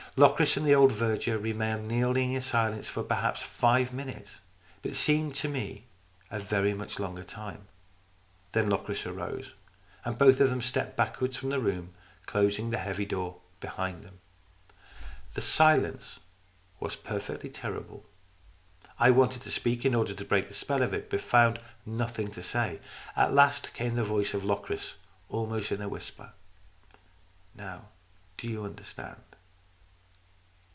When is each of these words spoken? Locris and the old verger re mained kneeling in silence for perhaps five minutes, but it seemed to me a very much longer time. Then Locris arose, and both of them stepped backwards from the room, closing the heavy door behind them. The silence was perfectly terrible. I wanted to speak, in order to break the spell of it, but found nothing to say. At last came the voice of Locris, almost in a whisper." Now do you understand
Locris 0.17 0.57
and 0.57 0.65
the 0.67 0.75
old 0.75 0.91
verger 0.91 1.37
re 1.37 1.53
mained 1.53 1.85
kneeling 1.87 2.33
in 2.33 2.41
silence 2.41 2.85
for 2.85 3.01
perhaps 3.01 3.41
five 3.43 3.93
minutes, 3.93 4.39
but 4.81 4.91
it 4.91 4.95
seemed 4.95 5.33
to 5.35 5.47
me 5.47 5.85
a 6.29 6.37
very 6.37 6.73
much 6.73 6.99
longer 6.99 7.23
time. 7.23 7.69
Then 8.51 8.69
Locris 8.69 9.05
arose, 9.05 9.53
and 10.03 10.17
both 10.17 10.41
of 10.41 10.49
them 10.49 10.61
stepped 10.61 10.97
backwards 10.97 11.37
from 11.37 11.47
the 11.47 11.61
room, 11.61 11.93
closing 12.25 12.71
the 12.71 12.77
heavy 12.79 13.05
door 13.05 13.37
behind 13.61 14.03
them. 14.03 14.19
The 15.33 15.39
silence 15.39 16.19
was 16.81 16.97
perfectly 16.97 17.49
terrible. 17.49 18.03
I 18.99 19.11
wanted 19.11 19.43
to 19.43 19.49
speak, 19.49 19.85
in 19.85 19.95
order 19.95 20.13
to 20.13 20.25
break 20.25 20.49
the 20.49 20.53
spell 20.53 20.81
of 20.83 20.93
it, 20.93 21.09
but 21.09 21.21
found 21.21 21.57
nothing 21.85 22.31
to 22.31 22.43
say. 22.43 22.81
At 23.15 23.33
last 23.33 23.73
came 23.73 23.95
the 23.95 24.03
voice 24.03 24.33
of 24.33 24.43
Locris, 24.43 24.95
almost 25.29 25.71
in 25.71 25.79
a 25.81 25.87
whisper." 25.87 26.33
Now 27.55 27.83
do 28.37 28.49
you 28.49 28.65
understand 28.65 29.21